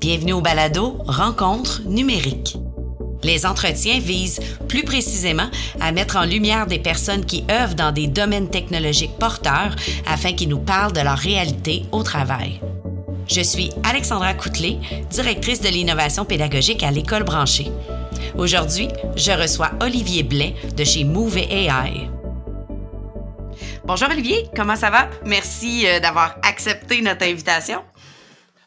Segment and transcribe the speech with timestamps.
[0.00, 2.56] Bienvenue au balado Rencontre numérique.
[3.22, 8.06] Les entretiens visent plus précisément à mettre en lumière des personnes qui œuvrent dans des
[8.06, 9.76] domaines technologiques porteurs
[10.06, 12.62] afin qu'ils nous parlent de leur réalité au travail.
[13.28, 14.78] Je suis Alexandra Coutelet,
[15.10, 17.70] directrice de l'innovation pédagogique à l'École branchée.
[18.38, 22.08] Aujourd'hui, je reçois Olivier Blais de chez Move AI.
[23.84, 25.10] Bonjour Olivier, comment ça va?
[25.26, 27.82] Merci euh, d'avoir accepté notre invitation.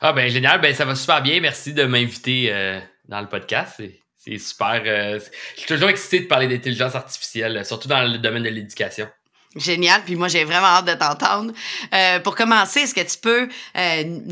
[0.05, 1.39] Ah ben génial, ben ça va super bien.
[1.39, 2.77] Merci de m'inviter euh,
[3.07, 3.81] dans le podcast.
[4.17, 4.83] C'est super.
[4.85, 5.17] Euh,
[5.53, 9.07] je suis toujours excité de parler d'intelligence artificielle, surtout dans le domaine de l'éducation.
[9.55, 11.53] Génial, puis moi j'ai vraiment hâte de t'entendre.
[11.93, 13.47] Euh, pour commencer, est-ce que tu peux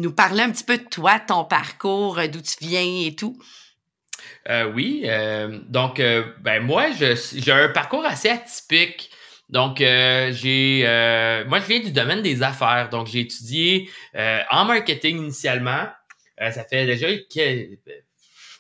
[0.02, 3.42] nous parler un petit peu de toi, ton parcours, d'où tu viens et tout?
[4.74, 5.08] oui,
[5.70, 6.02] donc
[6.42, 9.11] ben moi j'ai un parcours assez atypique.
[9.52, 12.90] Donc, euh, j'ai, euh, moi, je viens du domaine des affaires.
[12.90, 15.88] Donc, j'ai étudié euh, en marketing initialement.
[16.40, 17.08] ça fait déjà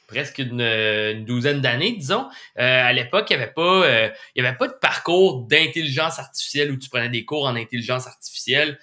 [0.08, 2.27] presque une, douzaine d'années, disons.
[2.57, 6.77] à l'époque, il n'y avait pas, il y avait pas de parcours d'intelligence artificielle où
[6.77, 8.77] tu prenais des cours en intelligence artificielle.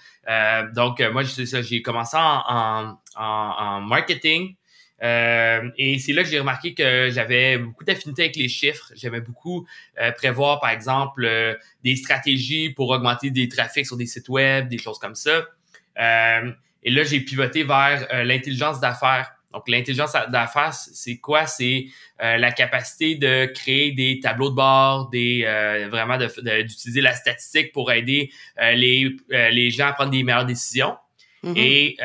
[0.75, 4.57] donc, moi, j'ai commencé en, en, en marketing.
[5.03, 8.93] Euh, et c'est là que j'ai remarqué que j'avais beaucoup d'affinité avec les chiffres.
[8.97, 9.67] J'aimais beaucoup
[10.01, 11.55] euh, prévoir, par exemple, euh,
[11.85, 15.47] des stratégies pour augmenter des trafics sur des sites web, des choses comme ça.
[15.97, 19.33] et là, j'ai pivoté vers l'intelligence d'affaires.
[19.53, 21.47] Donc, l'intelligence d'affaires, c'est quoi?
[21.47, 21.87] C'est
[22.21, 25.43] la capacité de créer des tableaux de bord, des
[25.91, 30.97] vraiment d'utiliser la statistique pour aider les, les gens à prendre des meilleures décisions.
[31.43, 31.59] Mm-hmm.
[31.59, 31.97] Et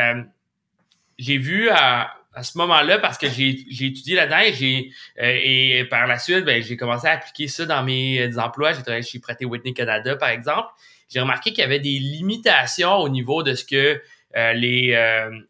[1.19, 5.39] j'ai vu à à ce moment-là parce que j'ai, étudié là-dedans et j'ai euh,
[5.79, 8.73] et par la suite ben, j'ai commencé à appliquer ça dans mes euh, emplois.
[8.73, 10.69] J'ai travaillé chez Praté Whitney Canada par exemple.
[11.09, 14.01] J'ai remarqué qu'il y avait des limitations au niveau de ce que
[14.35, 14.97] euh, les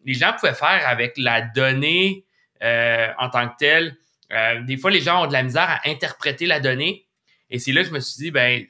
[0.03, 2.25] les gens pouvaient faire avec la donnée
[2.61, 3.95] en tant que telle.
[4.65, 7.05] des fois les gens ont de la misère à interpréter la donnée
[7.49, 8.65] et c'est là que je me suis dit ben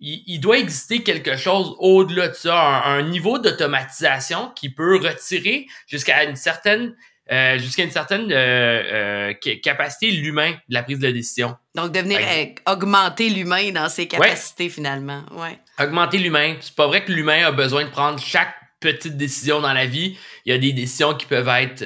[0.00, 6.24] il, doit exister quelque chose au-delà de ça, un, niveau d'automatisation qui peut retirer jusqu'à
[6.24, 6.94] une certaine
[7.32, 11.56] euh, jusqu'à une certaine euh, euh, capacité l'humain de la prise de décision.
[11.74, 12.20] Donc devenir
[12.66, 15.58] augmenter l'humain dans ses capacités finalement, ouais.
[15.80, 18.54] Augmenter l'humain, c'est pas vrai que l'humain a besoin de prendre chaque
[18.92, 20.16] petite décision dans la vie.
[20.44, 21.84] Il y a des décisions qui peuvent être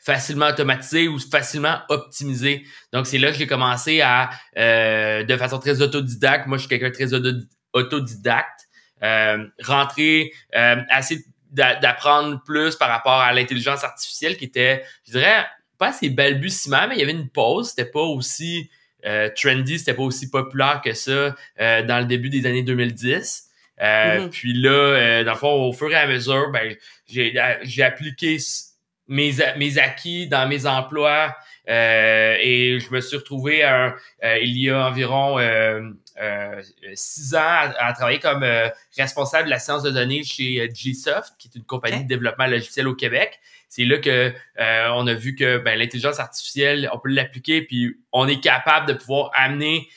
[0.00, 2.64] facilement automatisées ou facilement optimisées.
[2.92, 6.90] Donc, c'est là que j'ai commencé à, de façon très autodidacte, moi je suis quelqu'un
[6.90, 7.14] de très
[7.72, 8.68] autodidacte,
[9.62, 11.24] rentrer, assez
[11.54, 15.46] d'apprendre plus par rapport à l'intelligence artificielle qui était, je dirais,
[15.78, 17.70] pas assez balbutiement, mais il y avait une pause.
[17.70, 18.70] C'était pas aussi
[19.06, 23.48] euh, trendy, c'était pas aussi populaire que ça euh, dans le début des années 2010.
[23.80, 24.30] Euh, mm-hmm.
[24.30, 26.74] Puis là, euh, dans le fond, au fur et à mesure, ben,
[27.06, 28.38] j'ai, j'ai appliqué
[29.08, 31.34] mes, mes acquis dans mes emplois
[31.66, 33.64] et je me suis retrouvé
[34.22, 35.38] il y a environ
[36.20, 36.62] euh,
[36.94, 41.34] six ans à, travailler comme euh, responsable de la science de données chez euh, Gsoft,
[41.40, 43.40] qui est une compagnie de développement logiciel au Québec.
[43.68, 48.28] C'est là que on a vu que ben, l'intelligence artificielle, on peut l'appliquer, puis on
[48.28, 49.88] est capable de pouvoir amener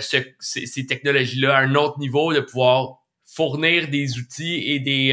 [0.00, 3.03] ces, technologies-là à un autre niveau, de pouvoir
[3.34, 5.10] fournir des outils et des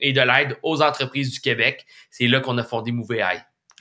[0.00, 1.86] et de l'aide aux entreprises du Québec.
[2.10, 3.12] C'est là qu'on a fondé Move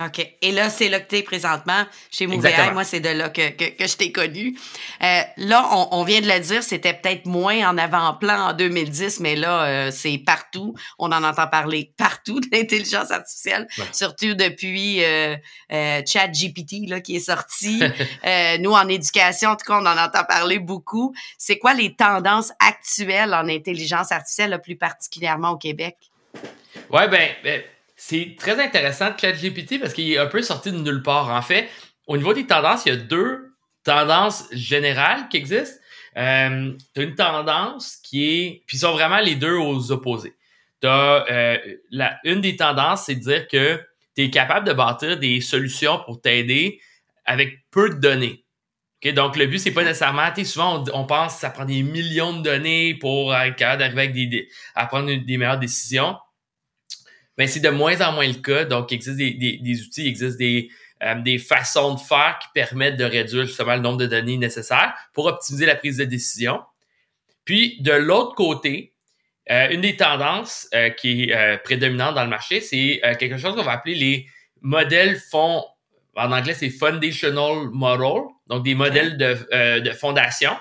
[0.02, 0.26] OK.
[0.42, 2.74] Et là, c'est là que tu es présentement chez Montréal.
[2.74, 4.58] Moi, c'est de là que, que, que je t'ai connu.
[5.04, 9.20] Euh, là, on, on, vient de le dire, c'était peut-être moins en avant-plan en 2010,
[9.20, 10.74] mais là, euh, c'est partout.
[11.00, 15.36] On en entend parler partout de l'intelligence artificielle, surtout depuis euh,
[15.74, 17.84] euh ChatGPT là, qui est sorti.
[18.60, 21.14] Nous, en éducation, en tout cas, on en entend parler beaucoup.
[21.38, 25.98] C'est quoi les tendances actuelles en intelligence artificielle, plus particulièrement au Québec?
[26.90, 27.62] Ouais, ben, ben
[28.02, 31.30] c'est très intéressant de ChatGPT parce qu'il est un peu sorti de nulle part.
[31.30, 31.68] En fait,
[32.08, 35.78] au niveau des tendances, il y a deux tendances générales qui existent.
[36.16, 38.64] Euh, tu as une tendance qui est...
[38.68, 40.34] Puis sont vraiment les deux aux opposés.
[40.80, 41.58] T'as, euh,
[41.92, 43.82] la, une des tendances, c'est de dire que
[44.16, 46.80] tu es capable de bâtir des solutions pour t'aider
[47.26, 48.46] avec peu de données.
[49.02, 49.12] Okay?
[49.12, 50.34] Donc, le but, c'est pas nécessairement...
[50.46, 54.02] Souvent, on, on, pense que ça prend des millions de données pour être capable d'arriver
[54.04, 56.16] avec des, à prendre des meilleures décisions
[57.40, 58.66] ben c'est de moins en moins le cas.
[58.66, 60.70] Donc, il existe des, des, outils, il existe des,
[61.02, 64.94] euh, des façons de faire qui permettent de réduire justement le nombre de données nécessaires
[65.14, 66.60] pour optimiser la prise de décision.
[67.46, 68.94] Puis, de l'autre côté,
[69.50, 73.64] euh, une des tendances euh, qui est prédominante dans le marché, c'est quelque chose qu'on
[73.64, 74.28] va appeler les
[74.60, 75.64] modèles fonds.
[76.18, 80.58] En anglais, c'est foundational model, donc des modèles de, de fondation.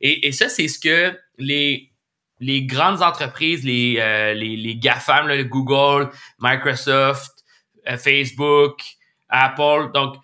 [0.00, 1.92] Et, et ça, c'est ce que les
[2.40, 7.44] les grandes entreprises, les, euh, les, les GAFAM, Google, Microsoft,
[7.98, 8.80] Facebook,
[9.28, 9.90] Apple.
[9.92, 10.16] Donc,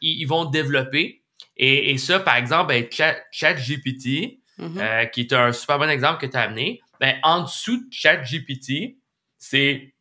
[0.00, 1.22] ils, vont développer.
[1.56, 5.10] Et, ça, par exemple, ben, ChatGPT, mm-hmm.
[5.10, 8.96] qui est un super bon exemple que tu as amené, ben, en dessous de ChatGPT,
[9.38, 9.94] c'est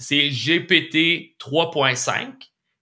[0.00, 2.32] c'est GPT 3.5,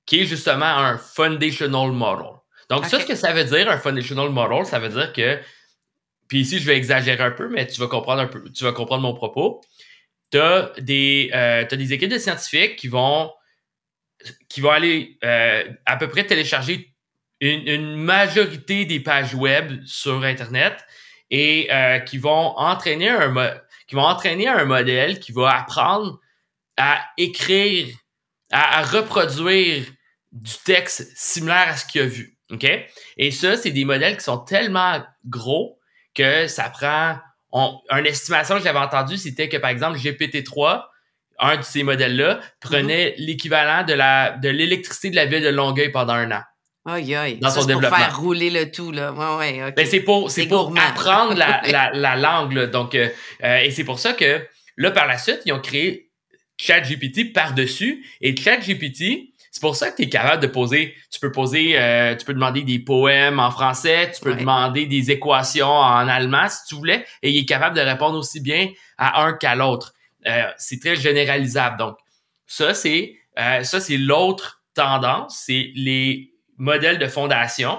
[0.07, 2.39] qui est justement un foundational model.
[2.71, 5.39] Donc, ça, ce que ça veut dire, un foundational model, ça veut dire que,
[6.29, 8.73] puis ici, je vais exagérer un peu, mais tu vas comprendre un peu, tu vas
[8.73, 9.63] comprendre mon propos.
[10.31, 13.33] Tu as des, euh, des équipes de scientifiques qui vont,
[14.49, 16.95] qui vont aller euh, à peu près télécharger
[17.41, 20.85] une, majorité des pages web sur Internet
[21.31, 26.21] et euh, qui vont entraîner un qui vont entraîner un modèle qui va apprendre
[26.77, 27.89] à écrire,
[28.53, 29.85] à, reproduire
[30.31, 32.37] du texte similaire à ce qu'il a vu.
[32.51, 32.67] OK?
[33.17, 35.78] Et ça, c'est des modèles qui sont tellement gros
[36.19, 37.17] que ça prend.
[37.53, 40.85] On, une estimation que j'avais entendue, c'était que par exemple, GPT-3,
[41.39, 43.25] un de ces modèles-là, prenait mm-hmm.
[43.27, 46.43] l'équivalent de la de l'électricité de la ville de Longueuil pendant un an.
[46.89, 47.39] Aïe, aïe.
[47.39, 47.91] Dans son développement.
[47.91, 49.13] pour faire rouler le tout, là.
[49.13, 52.67] Ouais, ouais, ben, c'est pour, c'est pour apprendre la, la, la, langue, là.
[52.67, 53.09] Donc, euh,
[53.45, 54.41] euh, et c'est pour ça que,
[54.77, 56.11] là, par la suite, ils ont créé
[56.57, 58.07] ChatGPT par-dessus.
[58.21, 62.15] Et ChatGPT, c'est pour ça que tu es capable de poser, tu peux poser, euh,
[62.15, 66.67] tu peux demander des poèmes en français, tu peux demander des équations en allemand si
[66.69, 69.95] tu voulais, et il est capable de répondre aussi bien à un qu'à l'autre.
[70.27, 71.77] Euh, c'est très généralisable.
[71.79, 71.97] Donc,
[72.47, 77.79] ça, c'est euh, ça, c'est l'autre tendance, c'est les modèles de fondation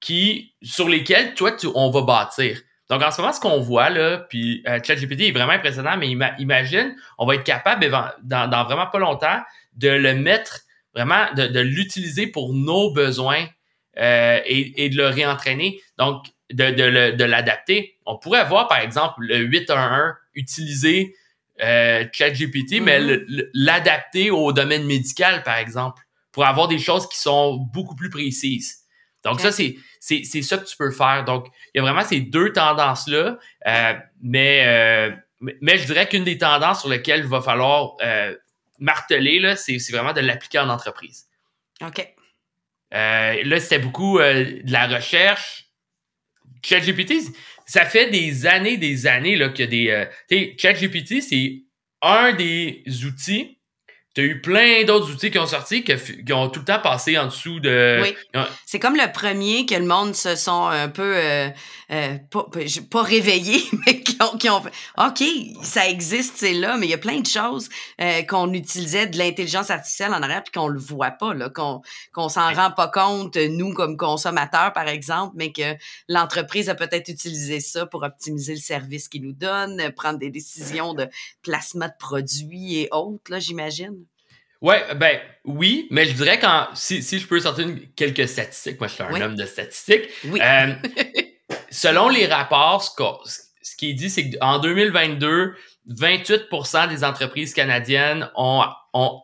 [0.00, 2.60] qui, sur lesquels, toi, tu, on va bâtir.
[2.90, 6.08] Donc, en ce moment, ce qu'on voit, là, puis euh, ChatGPT est vraiment impressionnant, mais
[6.38, 7.88] imagine, on va être capable,
[8.22, 9.40] dans, dans, vraiment pas longtemps,
[9.74, 10.60] de le mettre,
[10.96, 13.46] vraiment, de, de l'utiliser pour nos besoins
[13.98, 15.80] euh, et, et, de le réentraîner.
[15.98, 17.96] Donc, de, de, de l'adapter.
[18.06, 21.14] On pourrait voir, par exemple, le 811 utiliser
[21.62, 23.48] euh, ChatGPT, mais mm-hmm.
[23.54, 26.02] l'adapter au domaine médical, par exemple,
[26.32, 28.78] pour avoir des choses qui sont beaucoup plus précises.
[29.24, 31.24] Donc, ça, c'est, c'est, c'est ça que tu peux faire.
[31.24, 33.38] Donc, il y a vraiment ces deux tendances-là.
[33.66, 35.10] Euh, mais, euh,
[35.40, 38.36] mais je dirais qu'une des tendances sur lesquelles il va falloir euh,
[38.78, 41.26] marteler, là, c'est, c'est vraiment de l'appliquer en entreprise.
[41.82, 42.06] OK.
[42.90, 45.64] là, c'était beaucoup de la recherche.
[46.62, 47.14] ChatGPT,
[47.66, 50.56] ça fait des années, des années là, qu'il y a des.
[50.58, 51.62] ChatGPT, c'est
[52.02, 53.56] un des outils
[54.16, 57.18] tu as eu plein d'autres outils qui ont sorti qui ont tout le temps passé
[57.18, 58.00] en dessous de.
[58.02, 58.16] Oui.
[58.64, 61.14] C'est comme le premier que le monde se sont un peu
[61.92, 62.46] euh, pas,
[62.90, 65.22] pas réveillés, mais qui ont, qui ont fait OK,
[65.62, 67.68] ça existe, c'est là, mais il y a plein de choses
[68.00, 71.82] euh, qu'on utilisait de l'intelligence artificielle en arrière puis qu'on le voit pas, là, qu'on
[72.12, 75.76] qu'on s'en rend pas compte, nous, comme consommateurs, par exemple, mais que
[76.08, 80.94] l'entreprise a peut-être utilisé ça pour optimiser le service qu'il nous donne, prendre des décisions
[80.94, 81.08] de
[81.42, 84.04] placement de produits et autres, là, j'imagine.
[84.62, 88.88] Ouais, ben oui, mais je dirais quand si, si je peux sortir quelques statistiques, moi
[88.88, 90.08] je suis un homme de statistiques.
[90.24, 90.40] Oui.
[90.42, 90.74] Euh,
[91.70, 95.54] selon les rapports, ce, ce qui est dit, c'est qu'en 2022,
[95.90, 99.22] 28% des entreprises canadiennes ont, ont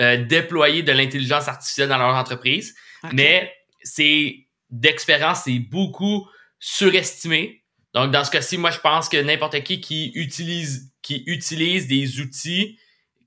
[0.00, 2.74] euh, déployé de l'intelligence artificielle dans leur entreprise,
[3.12, 6.26] mais c'est d'expérience, c'est beaucoup
[6.58, 7.64] surestimé.
[7.94, 12.20] Donc dans ce cas-ci, moi je pense que n'importe qui qui utilise qui utilise des
[12.20, 12.78] outils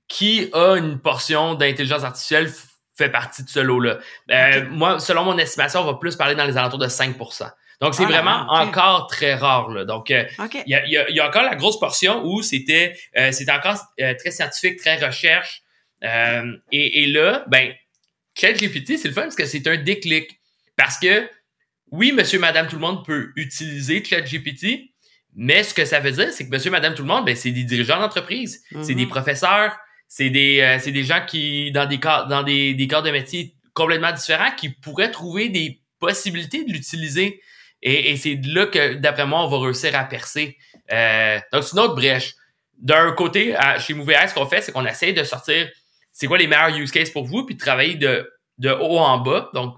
[0.08, 2.52] qui a une portion d'intelligence artificielle
[2.94, 3.98] fait partie de ce lot-là.
[4.30, 7.16] Euh, moi, selon mon estimation, on va plus parler dans les alentours de 5
[7.82, 9.68] donc, c'est ah, vraiment encore très rare.
[9.70, 9.84] Là.
[9.84, 10.24] Donc, euh,
[10.66, 14.30] il y, a, y, a, encore la grosse portion où c'était euh, c'était encore très
[14.30, 15.62] scientifique, très recherche.
[16.02, 17.72] Et, et, là, ben,
[18.34, 20.40] ChatGPT, c'est le fun parce que c'est un déclic.
[20.76, 21.28] Parce que,
[21.90, 24.92] oui, monsieur, madame, tout le monde peut utiliser ChatGPT,
[25.34, 27.50] mais ce que ça veut dire, c'est que monsieur, madame, tout le monde, ben, c'est
[27.50, 29.08] des dirigeants d'entreprise, c'est des mm-hmm.
[29.08, 29.76] professeurs,
[30.14, 33.10] c'est des, euh, c'est des gens qui, dans des cas, dans des, des corps de
[33.10, 37.40] métier complètement différents, qui pourraient trouver des possibilités de l'utiliser.
[37.82, 40.56] Et, et c'est là que, d'après moi, on va réussir à percer.
[40.92, 42.34] Euh, donc, c'est une autre brèche.
[42.78, 45.68] D'un côté, chez MovieAir, ce qu'on fait, c'est qu'on essaie de sortir
[46.12, 49.18] c'est quoi les meilleurs use cases pour vous, puis de travailler de, de haut en
[49.18, 49.50] bas.
[49.54, 49.74] Donc,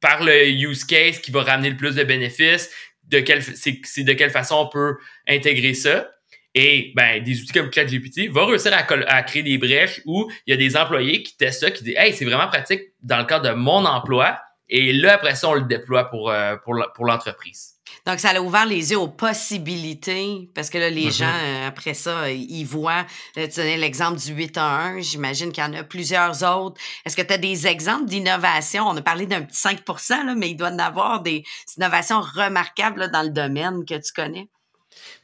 [0.00, 2.70] par le use case qui va ramener le plus de bénéfices,
[3.04, 4.96] de quelle, c'est, de quelle façon on peut
[5.26, 6.08] intégrer ça.
[6.54, 10.54] Et ben, des outils comme ChatGPT vont réussir à, créer des brèches où il y
[10.54, 13.48] a des employés qui testent ça, qui disent Hey, c'est vraiment pratique dans le cadre
[13.48, 14.38] de mon emploi.
[14.70, 17.78] Et là, après ça, on le déploie pour, euh, pour l'entreprise.
[18.06, 21.18] Donc, ça a ouvert les yeux aux possibilités, parce que là, les mm-hmm.
[21.18, 25.62] gens, euh, après ça, ils voient, tu donnais l'exemple du 8 à 1, j'imagine qu'il
[25.62, 26.80] y en a plusieurs autres.
[27.04, 28.86] Est-ce que tu as des exemples d'innovation?
[28.86, 29.80] On a parlé d'un petit 5
[30.24, 31.44] là, mais il doit y en avoir des
[31.76, 34.48] innovations remarquables dans le domaine que tu connais.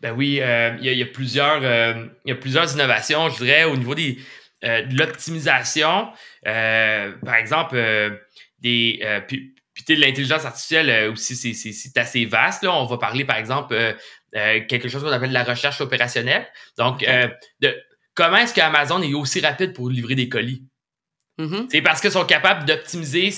[0.00, 3.64] Ben oui, euh, il y, a plusieurs, euh, il y a plusieurs innovations, je dirais,
[3.64, 4.18] au niveau des.
[4.62, 6.08] de l'optimisation,
[6.42, 7.76] par exemple,
[8.64, 12.64] des puis, puis l'intelligence artificielle aussi, c'est assez vaste.
[12.64, 12.72] Là.
[12.72, 13.76] On va parler, par exemple,
[14.32, 16.46] quelque chose qu'on appelle la recherche opérationnelle.
[16.76, 17.04] Donc,
[17.60, 17.76] de,
[18.14, 20.64] comment est-ce qu'Amazon est aussi rapide pour livrer des colis?
[21.38, 21.66] Mm-hmm.
[21.70, 23.34] C'est parce qu'ils sont capables d'optimiser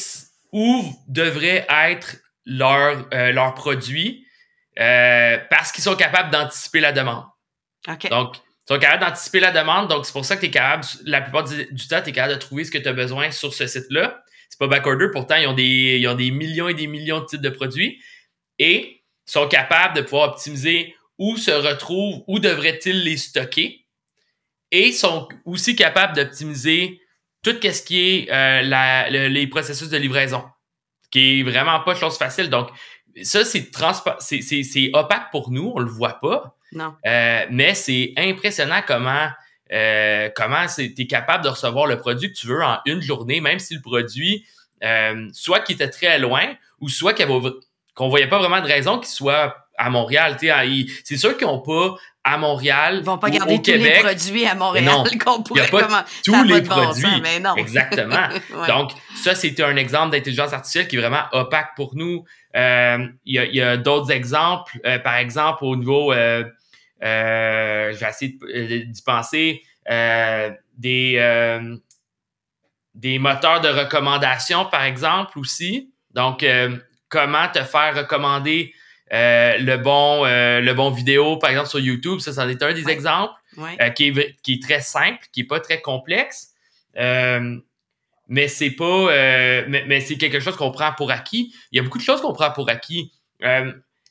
[0.52, 4.26] où devrait être leur, euh, leur produit
[4.78, 7.24] euh, parce qu'ils sont capables d'anticiper la demande.
[7.86, 9.88] Donc, ils sont capables d'anticiper la demande.
[9.88, 12.34] Donc, c'est pour ça que tu es capable, la plupart du, temps, tu es capable
[12.34, 14.22] de trouver ce que tu as besoin sur ce site-là.
[14.48, 17.26] C'est pas backorder, pourtant, ils ont, des, ils ont des millions et des millions de
[17.26, 18.00] types de produits.
[18.58, 23.84] Et sont capables de pouvoir optimiser où se retrouvent, où devraient-ils les stocker.
[24.70, 27.00] Et sont aussi capables d'optimiser
[27.42, 30.44] tout ce qui est euh, les processus de livraison,
[31.10, 32.50] qui est vraiment pas chose facile.
[32.50, 32.68] Donc,
[33.22, 33.70] ça, c'est
[34.20, 36.56] c'est opaque pour nous, on le voit pas.
[36.72, 36.94] Non.
[37.06, 39.28] Euh, mais c'est impressionnant comment
[39.72, 43.40] euh, comment tu es capable de recevoir le produit que tu veux en une journée,
[43.40, 44.44] même si le produit,
[44.84, 47.14] euh, soit qui était très loin, ou soit
[47.94, 50.36] qu'on voyait pas vraiment de raison qu'il soit à Montréal.
[51.04, 51.96] C'est sûr qu'ils n'ont pas
[52.26, 52.98] à Montréal.
[52.98, 57.20] Ils vont pas garder tous les produits à Montréal qu'on pourrait pas tous les produits.
[57.22, 57.54] mais non.
[57.56, 58.28] Exactement.
[58.68, 62.24] Donc, ça, c'était un exemple d'intelligence artificielle qui est vraiment opaque pour nous.
[62.56, 64.78] Euh, il y a, d'autres exemples.
[64.84, 66.44] Euh, par exemple, au niveau, euh
[67.00, 71.60] je vais essayer d'y penser, des,
[72.94, 75.92] des moteurs de recommandation, par exemple, aussi.
[76.12, 76.44] Donc,
[77.08, 78.72] comment te faire recommander
[79.12, 82.72] euh, le bon euh, le bon vidéo, par exemple, sur YouTube, ça, c'en est un
[82.72, 86.52] des exemples euh, qui, est, qui est très simple, qui est pas très complexe.
[86.96, 89.06] mais c'est pas
[89.68, 91.54] mais, mais c'est quelque chose qu'on prend pour acquis.
[91.70, 93.12] Il y a beaucoup de choses qu'on prend pour acquis.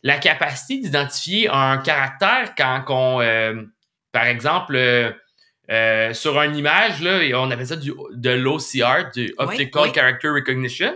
[0.06, 3.66] La capacité d'identifier un caractère quand on
[4.12, 4.78] par exemple
[6.14, 10.96] sur une image, là, on appelle ça du, de l'OCR, du Optical Character Recognition.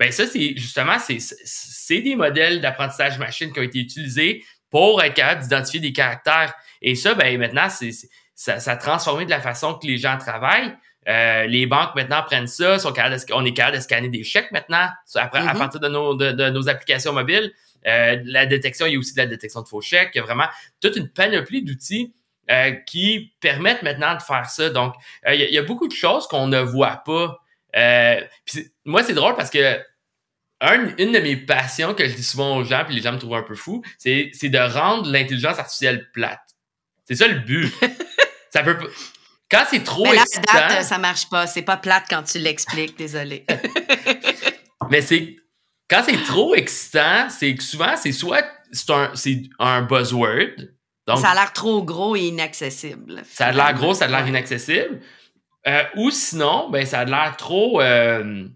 [0.00, 5.14] Ben ça, c'est justement, c'est des modèles d'apprentissage machine qui ont été utilisés pour être
[5.14, 6.52] capable d'identifier des caractères.
[6.82, 7.92] Et ça, ben maintenant, c'est
[8.34, 10.76] ça, ça a transformé de la façon que les gens travaillent.
[11.06, 14.50] Euh, les banques maintenant prennent ça, sont capables on est capable de scanner des chèques
[14.50, 15.58] maintenant après, à mm-hmm.
[15.58, 17.52] partir de nos, de, nos applications mobiles.
[17.86, 20.10] Euh, la détection, il y a aussi de la détection de faux chèques.
[20.14, 20.48] Il y a vraiment
[20.80, 22.14] toute une panoplie d'outils
[22.50, 24.70] euh, qui permettent maintenant de faire ça.
[24.70, 24.94] Donc,
[25.28, 27.38] il y, a, beaucoup de choses qu'on ne voit pas
[27.76, 28.20] euh,
[28.84, 29.80] moi, c'est drôle parce que
[30.98, 33.34] une de mes passions que je dis souvent aux gens, puis les gens me trouvent
[33.34, 36.40] un peu fou, c'est, de rendre l'intelligence artificielle plate.
[37.04, 37.70] C'est ça le but.
[38.50, 38.78] ça peut
[39.50, 40.82] Quand c'est trop Mais là, excitant...
[40.82, 41.46] ça marche pas.
[41.46, 43.44] C'est pas plate quand tu l'expliques, désolé.
[44.90, 45.36] Mais c'est...
[45.88, 50.68] Quand c'est trop excitant, c'est que souvent, c'est soit c'est un, c'est un buzzword.
[51.06, 53.22] Donc, ça a l'air trop gros et inaccessible.
[53.24, 55.00] Ça a l'air gros, ça a l'air inaccessible.
[55.66, 57.80] Euh, ou sinon, ben, ça a l'air trop.
[57.80, 58.48] Euh,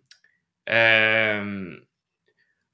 [0.71, 1.77] euh,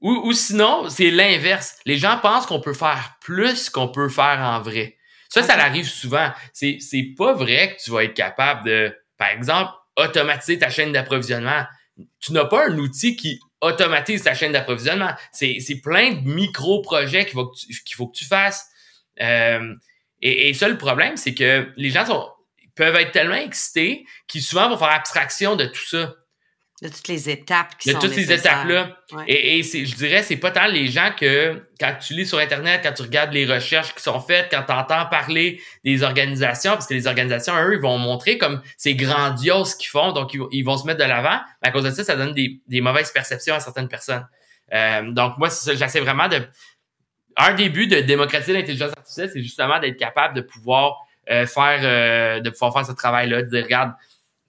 [0.00, 1.78] ou, ou, sinon, c'est l'inverse.
[1.86, 4.96] Les gens pensent qu'on peut faire plus qu'on peut faire en vrai.
[5.28, 6.30] Ça, ça arrive souvent.
[6.52, 10.92] C'est, c'est pas vrai que tu vas être capable de, par exemple, automatiser ta chaîne
[10.92, 11.64] d'approvisionnement.
[12.20, 15.12] Tu n'as pas un outil qui automatise ta chaîne d'approvisionnement.
[15.32, 18.66] C'est, plein de micro-projets qu'il faut que tu, fasses.
[19.20, 19.74] Euh,
[20.20, 22.32] et, ça, le problème, c'est que les gens
[22.74, 26.14] peuvent être tellement excités qu'ils souvent vont faire abstraction de tout ça.
[26.82, 28.98] De toutes les étapes qui de sont toutes ces étapes-là.
[29.28, 32.80] Et, et je dirais, c'est pas tant les gens que quand tu lis sur Internet,
[32.82, 36.88] quand tu regardes les recherches qui sont faites, quand tu entends parler des organisations, parce
[36.88, 40.62] que les organisations, eux, ils vont montrer comme c'est grandiose ce qu'ils font, donc ils,
[40.64, 41.38] vont se mettre de l'avant.
[41.62, 44.26] À cause de ça, ça donne des, des mauvaises perceptions à certaines personnes.
[44.72, 46.42] Euh, donc moi, j'essaie vraiment de...
[47.36, 52.40] Un début de démocratiser l'intelligence artificielle, c'est justement d'être capable de pouvoir euh, faire, euh,
[52.40, 53.92] de pouvoir faire ce travail-là, de dire, regarde,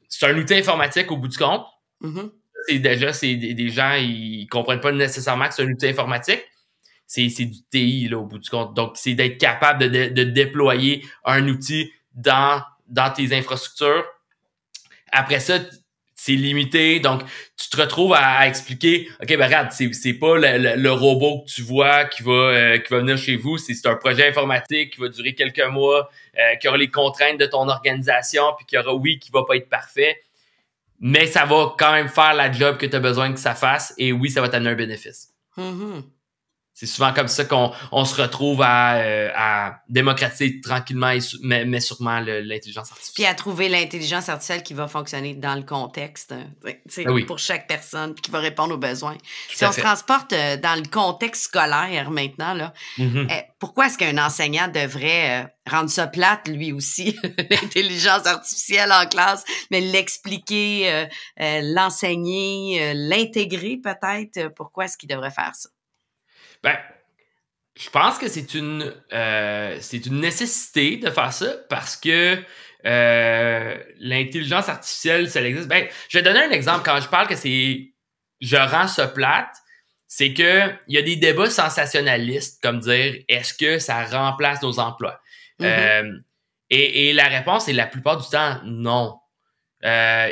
[0.07, 1.65] c'est un outil informatique au bout du compte.
[2.01, 2.79] Mm-hmm.
[2.79, 6.43] Déjà, c'est des, gens, ils comprennent pas nécessairement que c'est un outil informatique.
[7.07, 8.73] C'est, du TI, là, au bout du compte.
[8.73, 14.05] Donc, c'est d'être capable de, de, déployer un outil dans, dans tes infrastructures.
[15.11, 15.59] Après ça,
[16.15, 16.99] c'est limité.
[16.99, 17.21] Donc,
[17.55, 22.05] tu te retrouves à, expliquer, OK, ben regarde, c'est, pas le, robot que tu vois
[22.05, 25.09] qui va, euh, qui va venir chez vous, c'est, c'est un projet informatique qui va
[25.09, 26.09] durer quelques mois,
[26.39, 29.55] euh, qui aura les contraintes de ton organisation, puis qui aura, oui, qui va pas
[29.55, 30.19] être parfait,
[30.99, 33.93] mais ça va quand même faire la job que tu as besoin que ça fasse,
[33.97, 35.33] et oui, ça va t'amener un bénéfice.
[35.57, 36.03] Mm-hmm.
[36.75, 41.63] C'est souvent comme ça qu'on on se retrouve à, euh, à démocratiser tranquillement, et mais,
[41.63, 43.13] mais, sûrement l'intelligence artificielle.
[43.15, 47.23] Puis à trouver l'intelligence artificielle qui va fonctionner dans le contexte, euh, oui.
[47.23, 49.15] pour chaque personne, puis qui va répondre aux besoins.
[49.47, 53.45] si on se transporte euh, dans le contexte scolaire maintenant, là, mm-hmm.
[53.57, 57.17] pourquoi est-ce qu'un enseignant devrait rendre ça plate, lui aussi,
[57.49, 64.53] l'intelligence artificielle en classe, mais l'expliquer, l'enseigner, l'intégrer peut-être?
[64.55, 65.69] Pourquoi est-ce qu'il devrait faire ça?
[66.65, 66.77] Ben,
[67.75, 72.41] je pense que c'est une, euh, c'est une nécessité de faire ça parce que
[72.85, 75.67] euh, l'intelligence artificielle, ça existe.
[75.67, 76.81] Ben, je vais donner un exemple.
[76.83, 77.91] Quand je parle que c'est
[78.41, 79.55] je rends ça plate,
[80.07, 84.79] c'est que il y a des débats sensationnalistes comme dire est-ce que ça remplace nos
[84.79, 85.21] emplois?
[85.59, 85.65] Mm-hmm.
[85.65, 86.19] Euh,
[86.71, 89.19] et, et, la réponse est la plupart du temps non.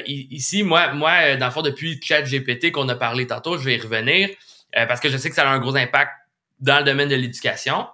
[0.07, 3.79] ici, moi, moi, dans le fond, depuis ChatGPT qu'on a parlé tantôt, je vais y
[3.79, 4.29] revenir
[4.73, 6.11] parce que je sais que ça a un gros impact
[6.59, 7.87] dans le domaine de l'éducation.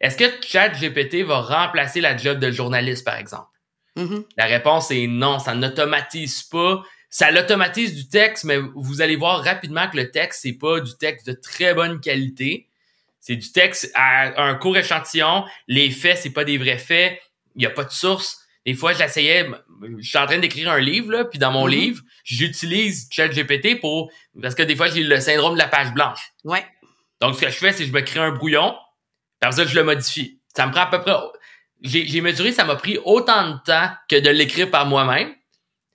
[0.00, 3.48] Est-ce que ChatGPT va remplacer la job de journaliste, par exemple?
[3.96, 4.24] Mm-hmm.
[4.36, 6.82] La réponse est non, ça n'automatise pas.
[7.08, 10.96] Ça l'automatise du texte, mais vous allez voir rapidement que le texte, c'est pas du
[10.96, 12.68] texte de très bonne qualité.
[13.20, 15.44] C'est du texte à un court échantillon.
[15.68, 17.20] Les faits, c'est pas des vrais faits.
[17.54, 18.40] Il n'y a pas de source.
[18.64, 19.48] Des fois, j'essayais,
[19.98, 21.70] je suis en train d'écrire un livre, là, puis dans mon mm-hmm.
[21.70, 26.32] livre, j'utilise ChatGPT pour, parce que des fois, j'ai le syndrome de la page blanche.
[26.44, 26.64] Ouais.
[27.22, 28.74] Donc, ce que je fais, c'est que je me crée un brouillon,
[29.38, 30.40] par ça, je le modifie.
[30.56, 31.14] Ça me prend à peu près.
[31.80, 35.32] J'ai mesuré, ça m'a pris autant de temps que de l'écrire par moi-même.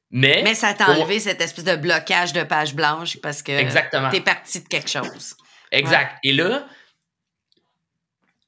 [0.10, 4.22] Mais, mais ça t'a enlevé cette espèce de blocage de page blanche parce que t'es
[4.22, 5.36] parti de quelque chose.
[5.70, 6.18] Exact.
[6.24, 6.66] Et là,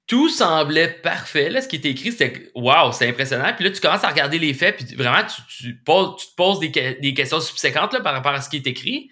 [0.07, 1.50] tout semblait parfait.
[1.50, 3.53] Là, ce qui était écrit, c'était waouh, c'est impressionnant.
[3.53, 6.59] Puis là, tu commences à regarder les faits, puis vraiment, tu, poses, tu te poses
[6.62, 9.09] des, des questions subséquentes là, par rapport à ce qui est écrit.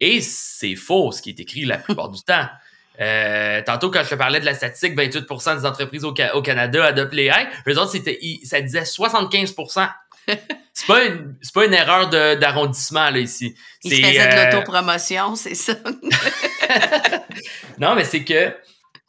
[0.00, 2.48] Et c'est faux, ce qui est écrit la plupart du temps.
[3.00, 7.14] Euh, tantôt, quand je te parlais de la statistique, 28% des entreprises au, Canada adoptent
[7.14, 7.48] l'AI.
[7.66, 7.96] Eux autres,
[8.44, 9.54] ça disait 75
[10.74, 13.54] c'est pas une, c'est pas une erreur d'arrondissement, là, ici.
[13.82, 15.74] Ils se faisaient de euh, l'autopromotion, c'est ça.
[17.78, 18.54] non, mais c'est que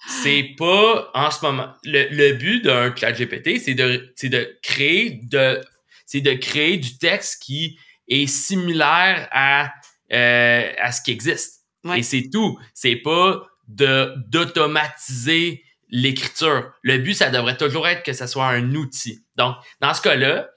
[0.08, 5.62] c'est pas, en ce moment, le, but d'un chat GPT, c'est de, de créer de,
[6.06, 9.72] c'est de créer du texte qui est similaire à,
[10.12, 11.62] euh, à ce qui existe.
[11.96, 12.60] Et c'est tout.
[12.74, 16.72] C'est pas de d'automatiser l'écriture.
[16.82, 19.24] Le but, ça devrait toujours être que ce soit un outil.
[19.36, 20.50] Donc, dans ce cas-là,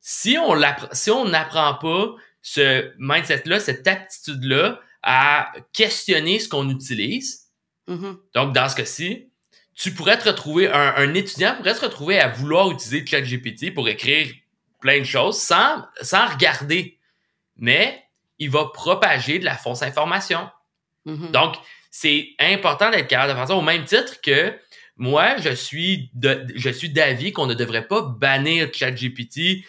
[0.00, 0.60] si on
[0.92, 7.48] si on n'apprend pas ce mindset-là, cette aptitude-là à questionner ce qu'on utilise,
[7.88, 8.16] mm-hmm.
[8.34, 9.28] donc dans ce cas-ci,
[9.74, 13.88] tu pourrais te retrouver, un, un, étudiant pourrait se retrouver à vouloir utiliser ChatGPT pour
[13.88, 14.28] écrire
[14.80, 16.98] plein de choses sans, sans regarder.
[17.56, 18.02] Mais
[18.38, 20.50] il va propager de la fausse information.
[21.06, 21.30] Mm-hmm.
[21.30, 21.56] Donc,
[21.92, 24.52] c'est important d'être capable de faire ça au même titre que
[24.96, 29.64] moi, je suis de, je suis d'avis qu'on ne devrait pas bannir ChatGPT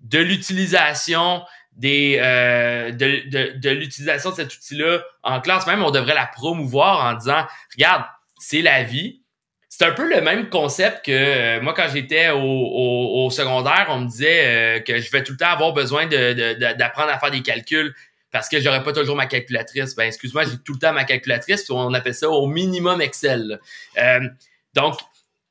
[0.00, 5.66] de l'utilisation des euh, de, de, de l'utilisation de cet outil-là en classe.
[5.66, 8.04] Même, on devrait la promouvoir en disant regarde,
[8.38, 9.22] c'est la vie.
[9.70, 14.00] C'est un peu le même concept que euh, moi, quand j'étais au, au, secondaire, on
[14.00, 17.40] me disait euh, que je vais tout le temps avoir besoin d'apprendre à faire des
[17.40, 17.94] calculs
[18.32, 19.94] parce que j'aurais pas toujours ma calculatrice.
[19.94, 23.60] Ben, excuse-moi, j'ai tout le temps ma calculatrice, on appelle ça au minimum Excel.
[23.98, 24.20] Euh,
[24.74, 24.98] donc,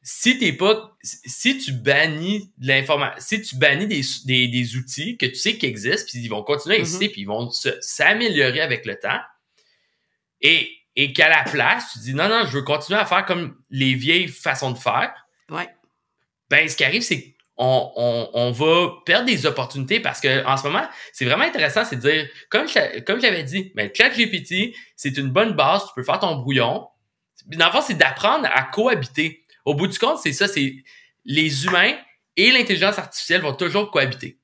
[0.01, 5.15] si t'es pas, si tu bannis de l'information, si tu bannis des, des, des, outils
[5.15, 6.81] que tu sais qu'ils existent, puis ils vont continuer à mm-hmm.
[6.81, 9.19] exister, puis ils vont s'améliorer avec le temps,
[10.41, 13.55] et, et qu'à la place, tu dis non, non, je veux continuer à faire comme
[13.69, 15.13] les vieilles façons de faire.
[15.49, 15.69] Ouais.
[16.49, 20.63] Ben, ce qui arrive, c'est on, on, va perdre des opportunités parce que en ce
[20.63, 20.83] moment,
[21.13, 22.65] c'est vraiment intéressant, c'est de dire, comme
[23.05, 26.87] comme j'avais dit, mais ben, ChatGPT, c'est une bonne base, tu peux faire ton brouillon.
[27.47, 29.45] Dans le fond, c'est d'apprendre à cohabiter.
[29.65, 30.75] Au bout du compte, c'est ça, c'est
[31.25, 31.93] les humains
[32.35, 34.39] et l'intelligence artificielle vont toujours cohabiter.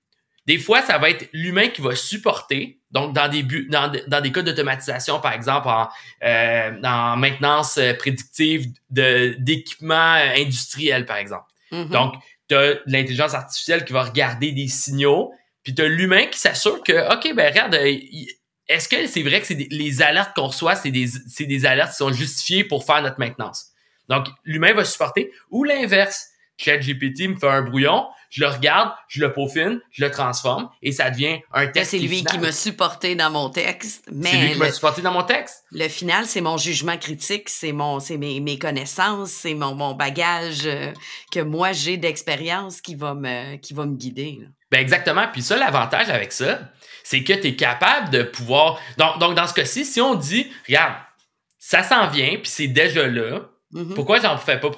[0.45, 4.21] Des fois, ça va être l'humain qui va supporter, donc dans des buts, dans, dans
[4.21, 5.89] des cas d'automatisation, par exemple, en,
[6.23, 11.45] euh, en maintenance prédictive d'équipements industriels, par exemple.
[11.71, 11.89] Mm-hmm.
[11.89, 12.13] Donc,
[12.47, 15.33] t'as l'intelligence artificielle qui va regarder des signaux,
[15.63, 17.97] puis t'as l'humain qui s'assure que, OK, ben regarde, euh,
[18.67, 21.07] est-ce que c'est vrai que c'est les alertes qu'on reçoit, c'est des,
[21.39, 23.71] des alertes qui sont justifiées pour faire notre maintenance?
[24.09, 26.27] Donc, l'humain va supporter, ou l'inverse.
[26.57, 30.91] ChatGPT me fait un brouillon, je le regarde, je le peaufine, je le transforme et
[30.91, 31.91] ça devient un texte.
[31.91, 34.05] C'est lui qui m'a supporté dans mon texte.
[34.23, 35.63] C'est lui qui m'a supporté dans mon texte?
[35.71, 39.93] Le final, c'est mon jugement critique, c'est mon, c'est mes, mes connaissances, c'est mon, mon
[39.93, 40.91] bagage euh,
[41.31, 44.39] que moi j'ai d'expérience qui va me, qui va me guider.
[44.71, 45.27] Ben exactement.
[45.31, 46.59] Puis ça, l'avantage avec ça,
[47.03, 48.79] c'est que tu es capable de pouvoir.
[48.97, 50.95] Donc, donc dans ce cas-ci, si on dit, regarde,
[51.57, 53.49] ça s'en vient, puis c'est déjà là.
[53.73, 53.93] Mm-hmm.
[53.95, 54.69] Pourquoi j'en fais pas,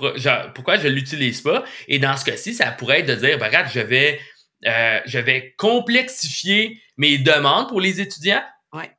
[0.55, 1.63] pourquoi je l'utilise pas?
[1.87, 4.19] Et dans ce cas-ci, ça pourrait être de dire, ben, regarde, je vais,
[4.65, 8.43] euh, je vais complexifier mes demandes pour les étudiants.
[8.73, 8.91] Ouais.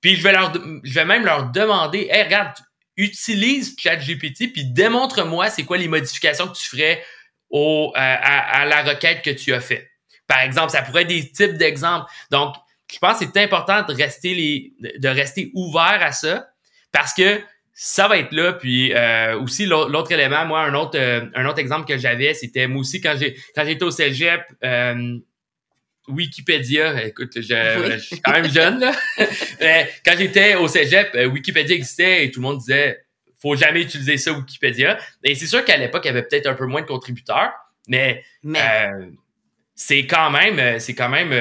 [0.00, 0.52] Puis je vais leur,
[0.84, 2.54] je vais même leur demander, hey, regarde,
[2.96, 7.02] utilise ChatGPT puis démontre-moi c'est quoi les modifications que tu ferais
[7.50, 9.90] au, à, à, la requête que tu as fait.
[10.26, 12.06] Par exemple, ça pourrait être des types d'exemples.
[12.30, 12.54] Donc,
[12.90, 16.48] je pense que c'est important de rester les, de rester ouvert à ça
[16.92, 17.42] parce que
[17.74, 18.52] ça va être là.
[18.52, 22.66] Puis euh, aussi l'autre élément, moi un autre euh, un autre exemple que j'avais, c'était
[22.66, 24.42] moi aussi quand j'ai quand j'étais au cégep.
[24.64, 25.18] Euh,
[26.08, 28.92] Wikipédia, écoute, je, je, suis quand même jeune là.
[30.04, 33.04] quand j'étais au cégep, Wikipédia existait et tout le monde disait
[33.40, 34.98] faut jamais utiliser ça Wikipédia.
[35.22, 37.52] Et c'est sûr qu'à l'époque il y avait peut-être un peu moins de contributeurs,
[37.86, 38.90] mais, mais...
[39.76, 41.32] c'est quand même c'est quand même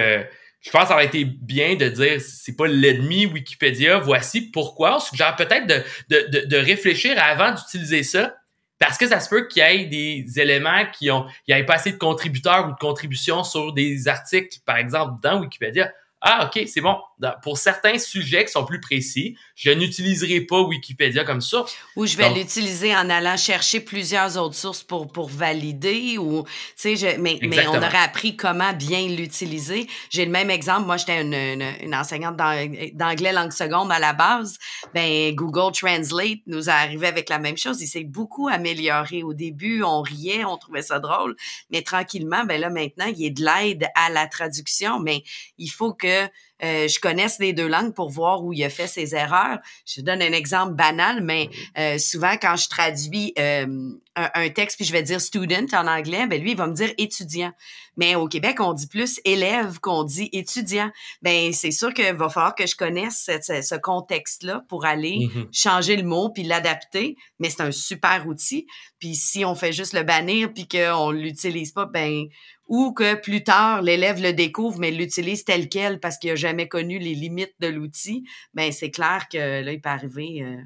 [0.61, 4.97] je pense que ça aurait été bien de dire c'est pas l'ennemi Wikipédia, voici pourquoi.
[4.97, 8.35] On suggère peut-être de, de, de, réfléchir avant d'utiliser ça.
[8.77, 11.65] Parce que ça se peut qu'il y ait des éléments qui ont, il y ait
[11.65, 15.91] pas assez de contributeurs ou de contributions sur des articles, par exemple, dans Wikipédia.
[16.23, 16.97] Ah, OK, c'est bon.
[17.41, 21.75] Pour certains sujets qui sont plus précis, je n'utiliserai pas Wikipédia comme source.
[21.95, 26.19] Ou je vais l'utiliser en allant chercher plusieurs autres sources pour, pour valider.
[26.19, 26.43] Ou,
[26.79, 29.87] tu sais, mais, mais on aurait appris comment bien l'utiliser.
[30.11, 30.85] J'ai le même exemple.
[30.85, 34.59] Moi, j'étais une, une, enseignante d'anglais langue seconde à la base.
[34.93, 37.81] Ben, Google Translate nous a arrivé avec la même chose.
[37.81, 39.23] Il s'est beaucoup amélioré.
[39.23, 41.35] Au début, on riait, on trouvait ça drôle.
[41.71, 44.99] Mais tranquillement, ben là, maintenant, il y a de l'aide à la traduction.
[44.99, 45.23] Mais
[45.57, 46.29] il faut que year
[46.63, 49.59] euh, je connaisse les deux langues pour voir où il a fait ses erreurs.
[49.85, 54.85] Je donne un exemple banal, mais euh, souvent quand je traduis euh, un, texte puis
[54.85, 57.51] je vais dire student en anglais, ben lui il va me dire étudiant.
[57.97, 60.91] Mais au Québec on dit plus élève qu'on dit étudiant.
[61.21, 65.47] Ben c'est sûr qu'il va falloir que je connaisse ce, contexte-là pour aller mm-hmm.
[65.51, 67.15] changer le mot puis l'adapter.
[67.39, 68.67] Mais c'est un super outil.
[68.99, 72.27] Puis si on fait juste le bannir puis qu'on l'utilise pas, ben
[72.71, 76.50] ou que plus tard, l'élève le découvre, mais l'utilise tel quel parce qu'il n'a jamais
[76.67, 80.57] connu les limites de l'outil, ben c'est clair que là, il peut arriver euh,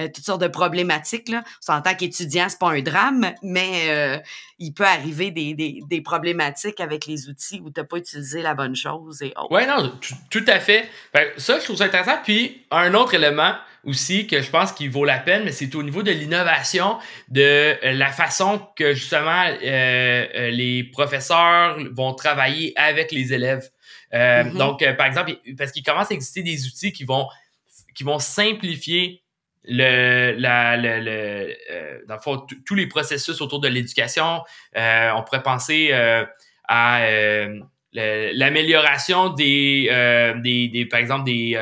[0.00, 1.28] euh, toutes sortes de problématiques.
[1.28, 1.44] Là.
[1.68, 4.18] En tant qu'étudiant, c'est pas un drame, mais euh,
[4.58, 8.54] il peut arriver des, des, problématiques avec les outils où tu n'as pas utilisé la
[8.54, 9.48] bonne chose et autres.
[9.50, 9.92] Oui, non,
[10.30, 10.88] tout à fait.
[11.36, 12.18] ça, je trouve ça intéressant.
[12.24, 15.82] Puis, un autre élément, aussi que je pense qu'il vaut la peine, mais c'est au
[15.82, 23.68] niveau de l'innovation, de la façon que justement les professeurs vont travailler avec les élèves.
[24.14, 24.56] Euh, mm-hmm.
[24.56, 27.26] Donc, par exemple, parce qu'il commence à exister des outils qui vont
[27.94, 29.22] qui vont simplifier
[29.64, 34.42] le, la, le, le dans le fond, tous les processus autour de l'éducation.
[34.74, 35.92] on pourrait penser
[36.68, 37.06] à
[37.92, 41.56] l'amélioration des, des, des, par exemple, des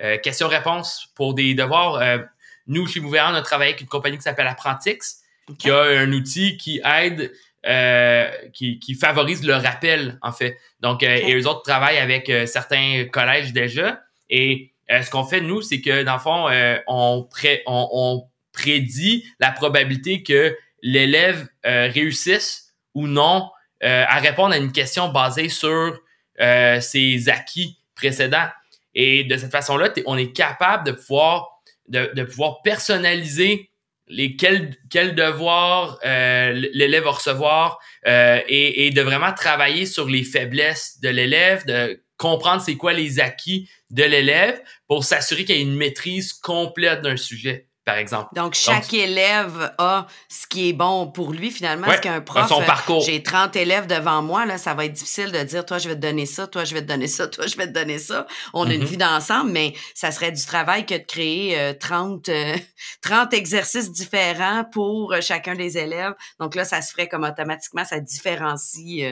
[0.00, 1.94] euh, questions-réponses pour des devoirs.
[1.96, 2.18] Euh,
[2.66, 5.22] nous, chez Mouvement, on a travaillé avec une compagnie qui s'appelle Apprentix,
[5.58, 7.32] qui a un outil qui aide,
[7.66, 10.56] euh, qui, qui, favorise le rappel, en fait.
[10.80, 14.00] Donc, et eux autres travaillent avec certains collèges déjà.
[14.30, 16.48] Et ce qu'on fait, nous, c'est que, dans le fond,
[16.86, 23.50] on, pré on, on, prédit la probabilité que l'élève réussisse ou non
[23.80, 25.98] à répondre à une question basée sur
[26.38, 28.48] ses acquis précédents.
[28.94, 33.70] Et de cette façon-là, on est capable de pouvoir, de, pouvoir personnaliser
[34.06, 40.08] les quels, quels devoirs euh, l'élève va recevoir euh, et, et, de vraiment travailler sur
[40.08, 45.56] les faiblesses de l'élève, de comprendre c'est quoi les acquis de l'élève pour s'assurer qu'il
[45.56, 48.28] y ait une maîtrise complète d'un sujet par exemple.
[48.34, 51.86] Donc, chaque élève a ce qui est bon pour lui, finalement.
[51.86, 53.02] Parce qu'un prof, son parcours.
[53.04, 55.94] j'ai 30 élèves devant moi, là, ça va être difficile de dire, toi, je vais
[55.94, 58.26] te donner ça, toi, je vais te donner ça, toi, je vais te donner ça.
[58.54, 58.86] On a une mm-hmm.
[58.86, 62.56] vie d'ensemble, mais ça serait du travail que de créer 30, euh,
[63.02, 66.14] 30 euh, exercices différents pour euh, chacun des élèves.
[66.40, 69.04] Donc là, ça se ferait comme automatiquement, ça différencie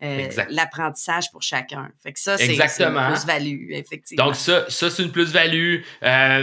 [0.00, 1.90] l'apprentissage pour chacun.
[2.02, 4.26] Fait que ça, c'est une plus-value, effectivement.
[4.26, 5.82] Donc ça, ça c'est une plus-value.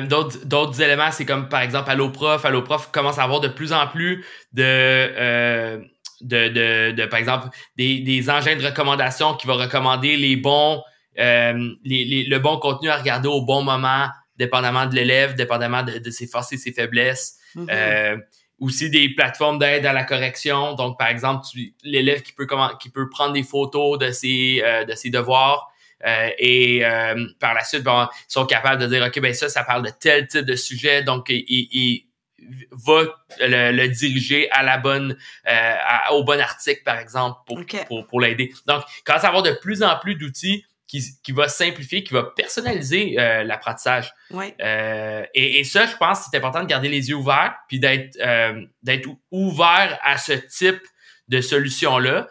[0.04, 3.88] D'autres éléments, c'est comme, par exemple, exemple, Alloprof, Alloprof commence à avoir de plus en
[3.88, 5.80] plus de, euh,
[6.22, 10.82] de, de, de, par exemple, des, des engins de recommandation qui vont recommander les bons,
[11.20, 14.08] euh, les, les, le bon contenu à regarder au bon moment,
[14.38, 17.38] dépendamment de l'élève, dépendamment de, de, ses forces et ses faiblesses.
[17.56, 17.68] Mm-hmm.
[17.70, 18.18] euh,
[18.62, 20.76] aussi des plateformes d'aide à la correction.
[20.76, 21.46] Donc, par exemple,
[21.84, 25.71] l'élève qui peut comment, qui peut prendre des photos de ses, euh, de ses devoirs.
[26.06, 29.50] Euh, et euh, par la suite, bon, ils sont capables de dire, OK, ben ça,
[29.50, 31.04] ça parle de tel type de sujet.
[31.04, 32.06] Donc, il,
[32.72, 33.04] va
[33.40, 35.16] le, diriger à la bonne,
[35.48, 35.76] euh,
[36.12, 38.52] au bon article, par exemple, pour, pour, pour l'aider.
[38.66, 42.14] Donc, quand ça va avoir de plus en plus d'outils qui, qui va simplifier, qui
[42.14, 44.14] va personnaliser euh, l'apprentissage.
[44.34, 48.18] Euh, et, et, ça, je pense c'est important de garder les yeux ouverts, puis d'être
[48.20, 50.82] euh, d'être ouvert à ce type
[51.30, 52.28] de solution-là.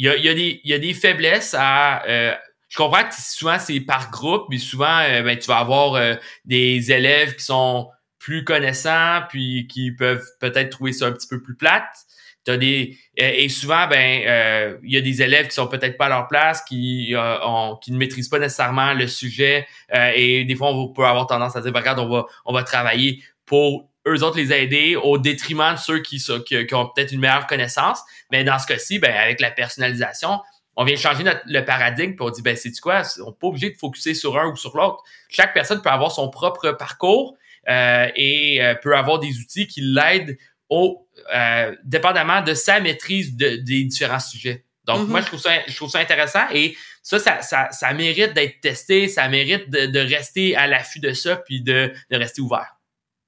[0.00, 0.32] Il y, a, y, a
[0.64, 2.02] y a des faiblesses à...
[2.06, 7.36] je comprends que souvent, c'est par groupe, mais souvent, ben, tu vas avoir des élèves
[7.36, 12.06] qui sont plus connaissants, puis qui peuvent peut-être trouver ça un petit peu plus plate.
[12.44, 16.06] T'as des et souvent ben euh, il y a des élèves qui sont peut-être pas
[16.06, 20.56] à leur place, qui euh, qui ne maîtrisent pas nécessairement le sujet euh, et des
[20.56, 23.89] fois on peut avoir tendance à dire ben, regarde on va on va travailler pour
[24.10, 28.00] eux autres les aider au détriment de ceux qui, qui, ont peut-être une meilleure connaissance.
[28.30, 30.40] Mais dans ce cas-ci, ben avec la personnalisation,
[30.76, 33.46] on vient changer notre, le paradigme puis on dit ben c'est quoi, on n'est pas
[33.46, 35.02] obligé de focuser sur un ou sur l'autre.
[35.28, 37.36] Chaque personne peut avoir son propre parcours
[37.68, 40.36] et peut avoir des outils qui l'aident
[40.70, 44.64] au euh, dépendamment de sa maîtrise de, des différents sujets.
[44.86, 45.24] Donc, moi, mhm.
[45.24, 49.08] je trouve, ça, je trouve ça intéressant et ça, ça, ça, ça mérite d'être testé,
[49.08, 52.76] ça mérite de, de rester à l'affût de ça puis de, de rester ouvert.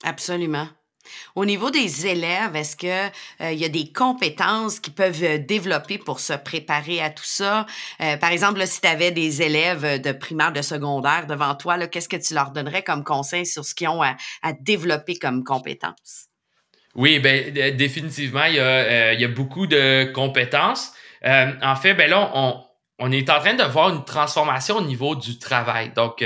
[0.03, 0.69] Absolument.
[1.35, 2.91] Au niveau des élèves, est-ce qu'il
[3.41, 7.67] euh, y a des compétences qu'ils peuvent euh, développer pour se préparer à tout ça?
[8.01, 11.87] Euh, par exemple, là, si tu avais des élèves de primaire, de secondaire devant toi,
[11.87, 15.43] qu'est-ce que tu leur donnerais comme conseil sur ce qu'ils ont à, à développer comme
[15.45, 16.29] compétences?
[16.95, 20.93] Oui, ben définitivement, il y, a, euh, il y a beaucoup de compétences.
[21.25, 22.62] Euh, en fait, ben là, on,
[22.99, 25.93] on est en train de voir une transformation au niveau du travail.
[25.97, 26.25] Donc,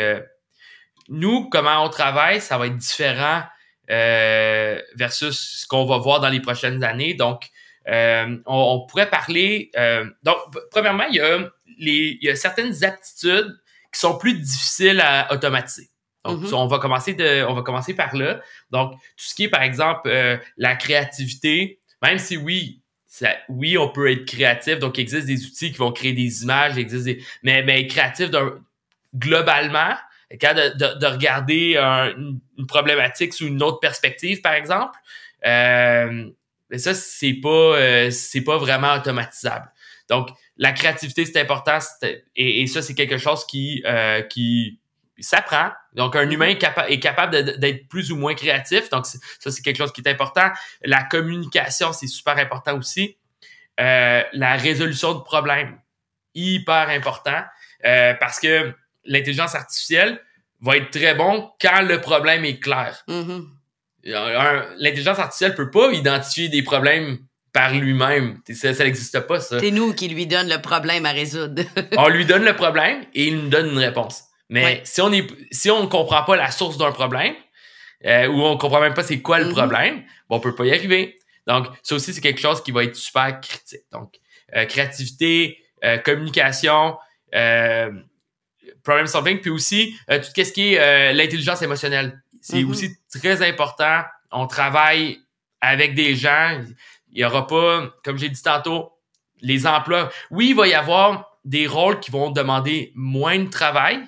[1.09, 3.43] nous, comment on travaille, ça va être différent
[3.89, 7.15] versus ce qu'on va voir dans les prochaines années.
[7.15, 7.49] Donc,
[7.87, 9.71] on, on, pourrait parler.
[10.23, 10.37] donc,
[10.71, 13.59] premièrement, il y, a les, il y a certaines aptitudes
[13.93, 15.89] qui sont plus difficiles à automatiser.
[16.25, 16.55] Donc, mm-hmm.
[16.55, 18.41] on va commencer de, on va commencer par là.
[18.71, 23.79] Donc, tout ce qui est, par exemple, euh, la créativité, même si oui, ça, oui,
[23.79, 24.79] on peut être créatif.
[24.79, 27.87] Donc, il existe des outils qui vont créer des images, il existe des, mais, mais
[27.87, 28.31] créatif
[29.15, 29.95] globalement,
[30.41, 34.99] quand de, de, de regarder une, problématique sous une autre perspective, par exemple,
[35.47, 36.31] euh,
[36.71, 39.71] mais ça, c'est pas, euh, c'est pas vraiment automatisable.
[40.09, 44.81] Donc, la créativité, c'est important, et, et, ça, c'est quelque chose qui, euh, qui
[45.19, 45.71] ça prend.
[45.95, 48.91] Donc, un humain est, capable d'être plus ou moins créatif.
[48.91, 49.19] Donc, ça,
[49.51, 50.51] c'est quelque chose qui est important.
[50.83, 53.17] La communication, c'est super important aussi.
[53.81, 55.79] Euh, la résolution de problèmes,
[56.35, 57.43] hyper important.
[57.85, 58.75] Euh, parce que
[59.07, 60.21] l'intelligence artificielle
[60.61, 63.03] va être très bon quand le problème est clair.
[63.09, 63.45] Mm-hmm.
[64.79, 67.19] L'intelligence artificielle peut pas identifier des problèmes
[67.53, 68.39] par lui-même.
[68.53, 69.59] Ça, n'existe pas, ça.
[69.61, 71.63] C'est nous qui lui donne le problème à résoudre.
[71.97, 74.25] On lui donne le problème et il nous donne une réponse.
[74.49, 77.35] Mais si on est si on ne comprend pas la source d'un problème,
[78.05, 79.55] euh, ou on comprend même pas c'est quoi le mm-hmm.
[79.55, 81.19] problème, bon, on peut pas y arriver.
[81.47, 83.85] Donc, ça aussi, c'est quelque chose qui va être super critique.
[83.91, 84.15] Donc,
[84.55, 86.97] euh, créativité, euh, communication,
[88.87, 92.23] problem solving, puis aussi tout ce qui est l'intelligence émotionnelle.
[92.41, 92.71] C'est mm-hmm.
[92.71, 94.03] aussi très important.
[94.31, 95.19] On travaille
[95.61, 96.61] avec des gens.
[97.13, 98.93] Il y aura pas, comme j'ai dit tantôt,
[99.41, 100.11] les emplois.
[100.31, 104.03] Oui, il va y avoir des rôles qui vont demander moins de travail,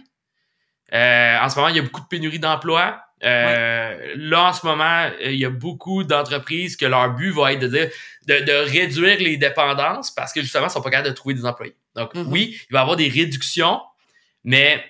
[0.93, 3.01] euh, en ce moment, il y a beaucoup de pénurie d'emplois.
[3.25, 7.61] Euh, Là, en ce moment, il y a beaucoup d'entreprises que leur but va être
[7.61, 7.91] de dire
[8.27, 11.45] de, de, réduire les dépendances parce que justement, ils sont pas capables de trouver des
[11.45, 11.75] employés.
[11.95, 12.27] Donc, mm-hmm.
[12.27, 13.81] oui, il va y avoir des réductions,
[14.45, 14.85] mais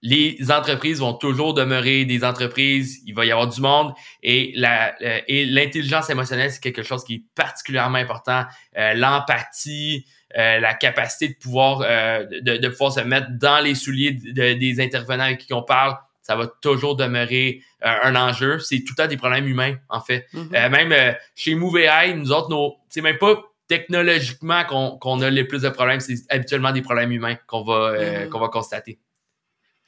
[0.00, 4.94] les entreprises vont toujours demeurer des entreprises, il va y avoir du monde et la
[5.02, 8.44] euh, et l'intelligence émotionnelle c'est quelque chose qui est particulièrement important,
[8.76, 10.04] euh, l'empathie,
[10.36, 14.80] euh, la capacité de pouvoir euh, de, de, pouvoir se mettre dans les souliers des
[14.80, 18.58] intervenants avec qui on parle, ça va toujours demeurer euh, un enjeu.
[18.58, 20.26] C'est tout le temps des problèmes humains, en fait.
[20.34, 20.68] Mm-hmm.
[20.68, 25.68] même chez MoveAI, nous autres, nos, c'est même pas technologiquement qu'on, a les plus de
[25.68, 28.28] problèmes, c'est habituellement des problèmes humains qu'on va, mm-hmm.
[28.28, 28.98] qu'on va constater.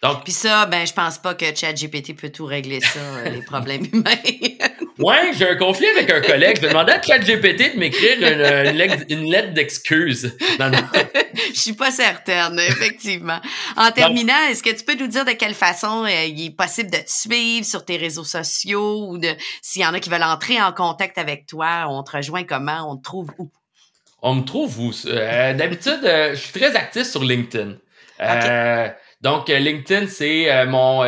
[0.03, 3.85] Donc, Puis ça, ben, je pense pas que ChatGPT peut tout régler ça, les problèmes
[3.93, 4.17] humains.
[4.99, 6.57] Ouais, j'ai un conflit avec un collègue.
[6.57, 8.17] Je vais demander à ChatGPT de m'écrire
[9.11, 10.35] une, lettre d'excuse.
[11.55, 13.41] Je suis pas certaine, effectivement.
[13.77, 16.91] En terminant, est-ce que tu peux nous dire de quelle façon euh, il est possible
[16.91, 19.29] de te suivre sur tes réseaux sociaux ou de
[19.61, 22.91] s'il y en a qui veulent entrer en contact avec toi, on te rejoint comment,
[22.91, 23.51] on te trouve où?
[24.23, 24.93] On me trouve où?
[25.07, 27.77] Euh, d'habitude, euh, je suis très actif sur LinkedIn.
[29.21, 31.05] donc, LinkedIn, c'est mon,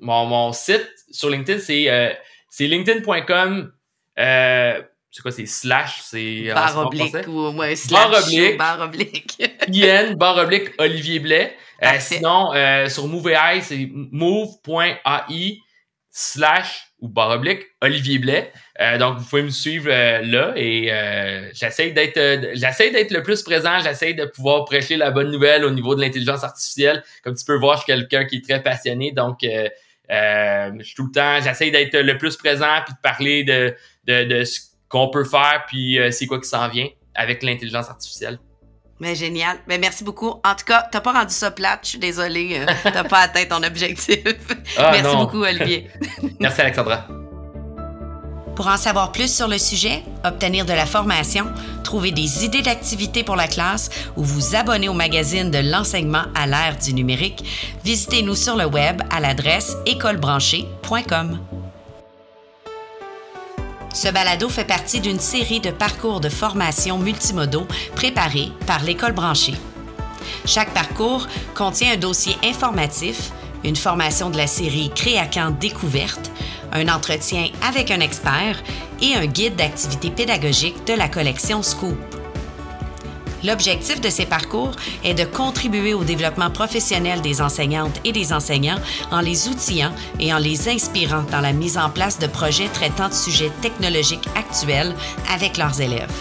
[0.00, 0.88] mon, mon site.
[1.10, 2.16] Sur LinkedIn, c'est
[2.56, 3.70] c'est linkedin.com.
[4.18, 6.52] Euh, c'est quoi, c'est slash, c'est...
[6.54, 8.56] Barre oblique ou ouais, slash barre oblique.
[8.58, 9.42] Barre oblique.
[9.68, 11.54] IN, barre oblique, Olivier Blais.
[11.82, 15.58] Euh, sinon, euh, sur MoveAI, c'est move.ai
[16.10, 17.40] slash ou barre
[17.82, 18.52] Olivier Blais.
[18.80, 23.22] Euh, donc, vous pouvez me suivre euh, là et euh, j'essaie d'être j'essaie d'être le
[23.22, 27.02] plus présent, j'essaie de pouvoir prêcher la bonne nouvelle au niveau de l'intelligence artificielle.
[27.22, 31.06] Comme tu peux voir, je suis quelqu'un qui est très passionné, donc je suis tout
[31.06, 35.08] le temps, j'essaie d'être le plus présent puis de parler de, de, de ce qu'on
[35.08, 38.38] peut faire puis c'est quoi qui s'en vient avec l'intelligence artificielle.
[39.00, 39.58] Mais génial.
[39.66, 40.40] Mais merci beaucoup.
[40.44, 41.80] En tout cas, t'as pas rendu ça plate.
[41.82, 42.60] Je suis désolée.
[42.60, 44.18] Euh, t'as pas atteint ton objectif.
[44.78, 45.90] Ah, merci beaucoup, Olivier.
[46.40, 47.06] merci, Alexandra.
[48.54, 51.44] Pour en savoir plus sur le sujet, obtenir de la formation,
[51.84, 56.46] trouver des idées d'activités pour la classe ou vous abonner au magazine de l'enseignement à
[56.46, 57.44] l'ère du numérique,
[57.84, 61.38] visitez-nous sur le web à l'adresse écolebranchée.com.
[63.96, 69.54] Ce balado fait partie d'une série de parcours de formation multimodaux préparés par l'École branchée.
[70.44, 73.30] Chaque parcours contient un dossier informatif,
[73.64, 76.30] une formation de la série Créacan Découverte,
[76.72, 78.62] un entretien avec un expert
[79.00, 82.25] et un guide d'activité pédagogique de la collection Scoop.
[83.44, 84.72] L'objectif de ces parcours
[85.04, 90.32] est de contribuer au développement professionnel des enseignantes et des enseignants en les outillant et
[90.32, 94.94] en les inspirant dans la mise en place de projets traitant de sujets technologiques actuels
[95.32, 96.12] avec leurs élèves.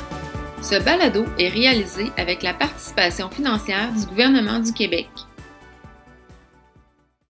[0.62, 5.10] Ce balado est réalisé avec la participation financière du gouvernement du Québec.